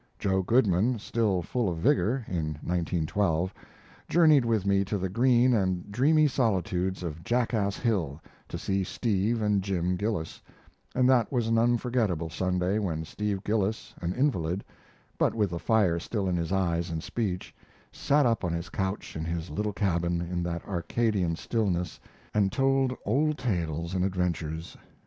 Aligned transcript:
Joe 0.17 0.41
Goodman, 0.41 0.97
still 0.97 1.43
full 1.43 1.69
of 1.69 1.77
vigor 1.77 2.25
(in 2.27 2.57
1912), 2.63 3.53
journeyed 4.09 4.45
with 4.45 4.65
me 4.65 4.83
to 4.83 4.97
the 4.97 5.09
green 5.09 5.53
and 5.53 5.91
dreamy 5.91 6.27
solitudes 6.27 7.03
of 7.03 7.23
Jackass 7.23 7.77
Hill 7.77 8.19
to 8.47 8.57
see 8.57 8.83
Steve 8.83 9.43
and 9.43 9.61
Jim 9.61 9.95
Gillis, 9.97 10.41
and 10.95 11.07
that 11.07 11.31
was 11.31 11.45
an 11.47 11.59
unforgetable 11.59 12.31
Sunday 12.31 12.79
when 12.79 13.05
Steve 13.05 13.43
Gillis, 13.43 13.93
an 14.01 14.11
invalid, 14.13 14.63
but 15.19 15.35
with 15.35 15.51
the 15.51 15.59
fire 15.59 15.99
still 15.99 16.27
in 16.27 16.35
his 16.35 16.51
eyes 16.51 16.89
and 16.89 17.03
speech, 17.03 17.53
sat 17.91 18.25
up 18.25 18.43
on 18.43 18.53
his 18.53 18.69
couch 18.69 19.15
in 19.15 19.23
his 19.23 19.51
little 19.51 19.71
cabin 19.71 20.19
in 20.19 20.41
that 20.41 20.65
Arcadian 20.65 21.35
stillness 21.35 21.99
and 22.33 22.51
told 22.51 22.91
old 23.05 23.37
tales 23.37 23.93
and 23.93 24.03
adventures. 24.03 24.75